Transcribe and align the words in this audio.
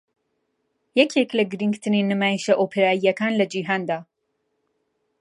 یەکێک 0.99 1.29
لە 1.37 1.43
گرنگترین 1.51 2.05
نمایشە 2.13 2.53
ئۆپێراییەکان 2.57 3.33
لە 3.39 3.45
جیهاندا 3.51 3.99